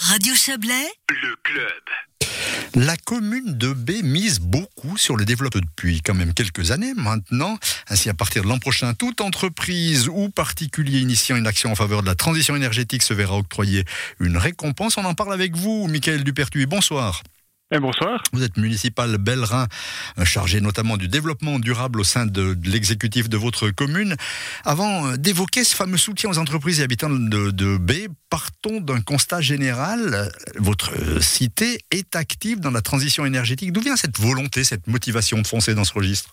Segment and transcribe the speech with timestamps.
[0.00, 1.82] Radio Chablais, le club.
[2.76, 7.58] La commune de B mise beaucoup sur le développement depuis quand même quelques années maintenant.
[7.88, 12.02] Ainsi, à partir de l'an prochain, toute entreprise ou particulier initiant une action en faveur
[12.02, 13.84] de la transition énergétique se verra octroyer
[14.20, 14.98] une récompense.
[14.98, 16.66] On en parle avec vous, Michael Dupertuis.
[16.66, 17.24] Bonsoir.
[17.70, 18.22] Bonsoir.
[18.32, 19.66] Vous êtes municipal Bellerin,
[20.24, 24.16] chargé notamment du développement durable au sein de, l'exécutif de votre commune.
[24.64, 27.92] Avant euh, d'évoquer ce fameux soutien aux entreprises et habitants de, de B,
[28.30, 30.32] partons d'un constat général.
[30.56, 33.72] Votre cité est active dans la transition énergétique.
[33.72, 36.32] D'où vient cette volonté, cette motivation de foncer dans ce registre?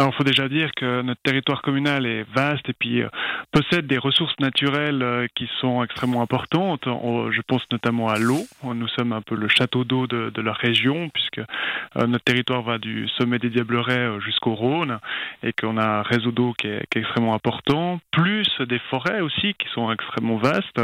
[0.00, 3.08] Alors, il faut déjà dire que notre territoire communal est vaste et puis euh,
[3.52, 6.84] possède des ressources naturelles euh, qui sont extrêmement importantes.
[6.86, 8.40] Je pense notamment à l'eau.
[8.64, 12.78] Nous sommes un peu le château d'eau de, la région puisque euh, notre territoire va
[12.78, 15.00] du sommet des Diablerets jusqu'au Rhône
[15.42, 19.66] et qu'on a un réseau d'eau qui est, extrêmement important, plus des forêts aussi qui
[19.74, 20.80] sont extrêmement vastes.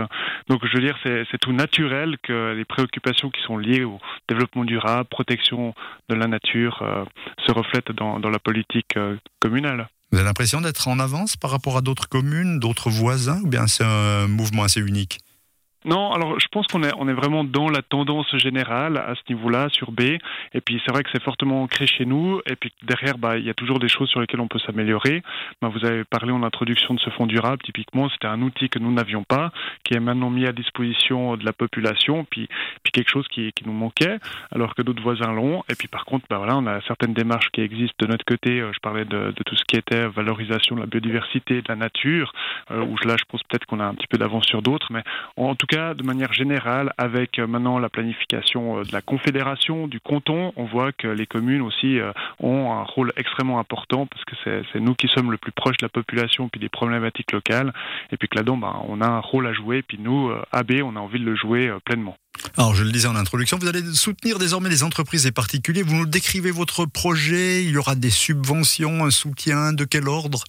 [0.48, 4.64] Donc, je veux dire, c'est tout naturel que les préoccupations qui sont liées au développement
[4.64, 5.74] durable, protection
[6.08, 6.82] de la nature,
[7.46, 8.98] se reflètent dans, la politique
[9.40, 9.88] communale.
[10.12, 13.66] Vous avez l'impression d'être en avance par rapport à d'autres communes, d'autres voisins, ou bien
[13.66, 15.18] c'est un mouvement assez unique?
[15.86, 19.92] Non, alors je pense qu'on est, vraiment dans la tendance générale à ce niveau-là sur
[19.92, 20.00] B.
[20.52, 22.40] Et puis c'est vrai que c'est fortement ancré chez nous.
[22.50, 25.22] Et puis derrière, bah, il y a toujours des choses sur lesquelles on peut s'améliorer.
[25.62, 27.62] Bah, vous avez parlé en introduction de ce fonds durable.
[27.62, 29.52] Typiquement, c'était un outil que nous n'avions pas,
[29.84, 32.26] qui est maintenant mis à disposition de la population.
[32.28, 32.48] Puis,
[32.92, 34.18] quelque chose qui, nous manquait,
[34.52, 35.62] alors que d'autres voisins l'ont.
[35.68, 38.60] Et puis par contre, bah, voilà, on a certaines démarches qui existent de notre côté.
[38.60, 41.76] Euh, je parlais de, de tout ce qui était valorisation de la biodiversité, de la
[41.76, 42.32] nature,
[42.70, 44.88] euh, où là, je pense peut-être qu'on a un petit peu d'avance sur d'autres.
[44.90, 45.02] Mais
[45.36, 49.86] en tout cas, de manière générale, avec euh, maintenant la planification euh, de la Confédération,
[49.86, 54.24] du canton, on voit que les communes aussi euh, ont un rôle extrêmement important parce
[54.24, 57.72] que c'est nous qui sommes le plus proche de la population puis des problématiques locales.
[58.10, 59.82] Et puis que là-dedans, ben, on a un rôle à jouer.
[59.82, 62.16] Puis nous, AB, on a envie de le jouer pleinement.
[62.56, 65.82] Alors, je le disais en introduction, vous allez soutenir désormais les entreprises et particuliers.
[65.82, 67.64] Vous nous décrivez votre projet.
[67.64, 70.44] Il y aura des subventions, un soutien de quel ordre?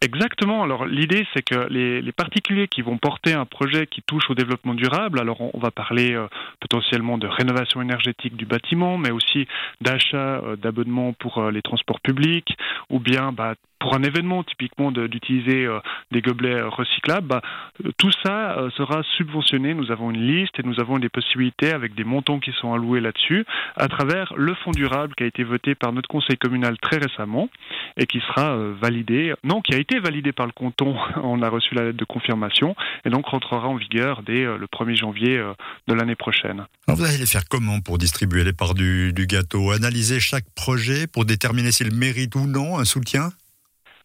[0.00, 0.62] Exactement.
[0.62, 4.74] Alors l'idée, c'est que les, particuliers qui vont porter un projet qui touche au développement
[4.74, 6.28] durable, alors on, va parler euh,
[6.60, 9.48] potentiellement de rénovation énergétique du bâtiment, mais aussi
[9.80, 12.56] d'achat euh, d'abonnements pour euh, les transports publics,
[12.90, 15.80] ou bien bah, pour un événement typiquement d'utiliser euh,
[16.10, 17.42] des gobelets recyclables, bah,
[17.84, 19.74] euh, tout ça euh, sera subventionné.
[19.74, 23.00] Nous avons une liste et nous avons des possibilités avec des montants qui sont alloués
[23.00, 23.44] là-dessus
[23.76, 27.48] à travers le fonds durable qui a été voté par notre conseil communal très récemment
[27.96, 30.96] et qui sera validé, non, qui a été validé par le canton.
[31.22, 32.74] On a reçu la lettre de confirmation
[33.04, 35.42] et donc rentrera en vigueur dès le 1er janvier
[35.86, 36.66] de l'année prochaine.
[36.86, 39.70] Alors vous allez faire comment pour distribuer les parts du, du gâteau?
[39.70, 43.30] Analyser chaque projet pour déterminer s'il mérite ou non un soutien?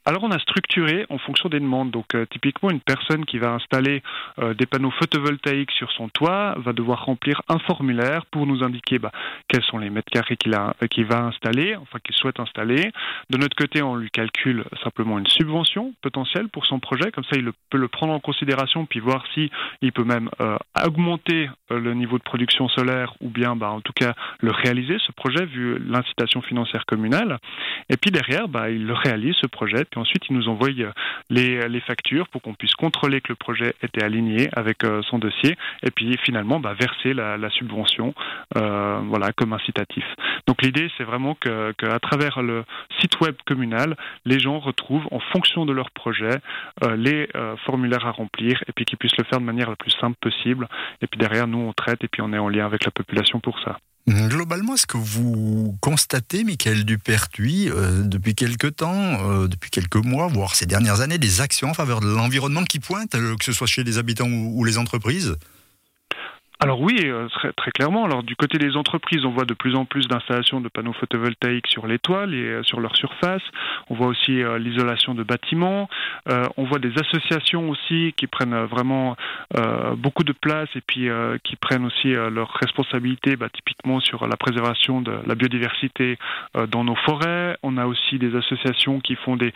[0.06, 1.92] Alors on a structuré en fonction des demandes.
[1.92, 4.04] Donc euh, typiquement une personne qui va installer
[4.40, 9.00] euh, des panneaux photovoltaïques sur son toit va devoir remplir un formulaire pour nous indiquer
[9.00, 9.12] bah,
[9.48, 12.92] quels sont les mètres carrés qu'il euh, qu'il va installer, enfin qu'il souhaite installer.
[13.30, 17.12] De notre côté, on lui calcule simplement une subvention potentielle pour son projet.
[17.12, 19.50] Comme ça, il peut le prendre en considération puis voir si
[19.82, 20.30] il peut même
[20.86, 25.12] augmenter le niveau de production solaire ou bien, bah, en tout cas, le réaliser ce
[25.12, 27.40] projet vu l'incitation financière communale.
[27.90, 30.92] Et puis derrière, bah, il le réalise ce projet ensuite, il nous envoie euh,
[31.30, 35.20] les, les factures pour qu'on puisse contrôler que le projet était aligné avec euh, son
[35.20, 38.14] dossier et puis finalement bah, verser la, subvention
[38.58, 40.06] euh, voilà, comme incitatif.
[40.48, 42.64] Donc l'idée, c'est vraiment qu'à travers le
[43.00, 43.96] site web communal,
[44.26, 46.40] les gens retrouvent en fonction de leur projet
[46.84, 49.76] euh, les euh, formulaires à remplir et puis qu'ils puissent le faire de manière la
[49.76, 50.68] plus simple possible.
[51.02, 53.40] Et puis derrière, nous, on traite et puis on est en lien avec la population
[53.40, 53.78] pour ça.
[54.06, 60.28] Globalement, est-ce que vous constatez, Michael Dupertuis, euh, depuis quelques temps, euh, depuis quelques mois,
[60.28, 63.54] voire ces dernières années, des actions en faveur de l'environnement qui pointent, euh, que ce
[63.54, 65.38] soit chez les habitants ou les entreprises?
[66.64, 68.06] Alors oui, euh, très, très, clairement.
[68.06, 71.68] Alors du côté des entreprises, on voit de plus en plus d'installations de panneaux photovoltaïques
[71.68, 73.42] sur les toiles et euh, sur leur surface.
[73.90, 75.90] On voit aussi euh, l'isolation de bâtiments.
[76.56, 79.18] on voit des associations aussi qui prennent vraiment
[79.98, 81.10] beaucoup de place et puis
[81.44, 86.18] qui prennent aussi leurs responsabilités, bah, typiquement sur la préservation de la biodiversité
[86.70, 87.58] dans nos forêts.
[87.62, 89.54] On a aussi des associations qui font des,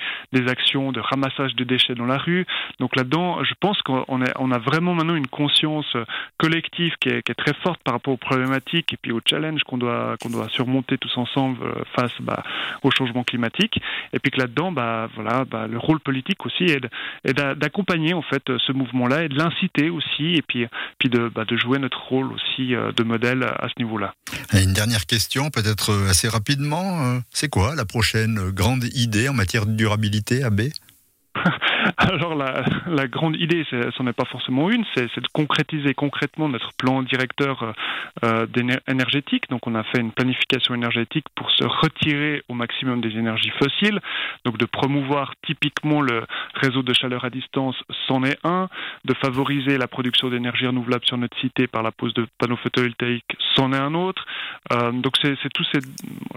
[0.48, 2.46] actions de ramassage de déchets dans la rue.
[2.80, 5.96] Donc là-dedans, je pense qu'on on a vraiment maintenant une conscience
[6.38, 10.16] collective qui est, très forte par rapport aux problématiques et puis aux challenges qu'on doit,
[10.22, 12.44] qu'on doit surmonter tous ensemble euh, face bah,
[12.84, 13.80] au changement climatique.
[14.14, 18.44] Et puis que là-dedans, bah, voilà, bah, le rôle politique aussi est d'accompagner en fait
[18.58, 20.66] ce mouvement-là et de l'inciter aussi et puis,
[21.00, 24.14] puis de, bah, de jouer notre rôle aussi euh, de modèle à ce niveau-là.
[24.54, 27.20] Une dernière question, peut-être euh, assez rapidement.
[27.32, 30.62] C'est quoi la prochaine grande idée en matière de durabilité, AB
[31.98, 37.02] Alors la, grande idée, ce n'est pas forcément une, c'est de concrétiser concrètement notre plan
[37.04, 37.74] directeur
[38.24, 38.46] euh,
[38.88, 39.50] énergétique.
[39.50, 44.00] Donc on a fait une planification énergétique pour se retirer au maximum des énergies fossiles,
[44.44, 46.24] donc de promouvoir typiquement le
[46.56, 47.76] réseau de chaleur à distance,
[48.08, 48.70] c'en est un,
[49.06, 53.38] de favoriser la production d'énergie renouvelable sur notre cité par la pose de panneaux photovoltaïques,
[53.56, 54.26] c'en est un autre.
[54.74, 55.80] Euh, donc c'est tous ces,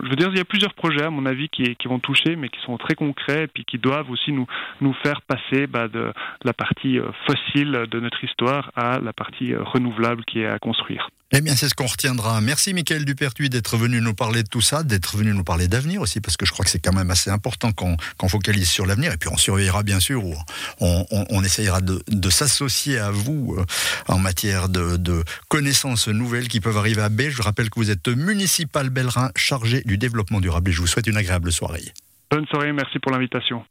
[0.02, 2.48] je veux dire, il y a plusieurs projets à mon avis qui, vont toucher, mais
[2.48, 6.12] qui sont très concrets et puis qui doivent aussi nous faire passer bah, de
[6.44, 10.58] la partie euh, fossile de notre histoire à la partie euh, renouvelable qui est à
[10.58, 11.08] construire.
[11.32, 12.40] Eh bien, c'est ce qu'on retiendra.
[12.40, 16.00] Merci, Michael Dupertuis, d'être venu nous parler de tout ça, d'être venu nous parler d'avenir
[16.00, 19.12] aussi, parce que je crois que c'est quand même assez important qu'on focalise sur l'avenir.
[19.12, 20.34] Et puis, on surveillera, bien sûr, ou
[20.80, 23.64] on, on, essayera de, de s'associer à vous euh,
[24.08, 27.22] en matière de, de, connaissances nouvelles qui peuvent arriver à B.
[27.28, 30.70] Je rappelle que vous êtes municipal Bellerin, chargé du développement durable.
[30.70, 31.92] Et je vous souhaite une agréable soirée.
[32.32, 33.64] Bonne soirée, merci pour l'invitation.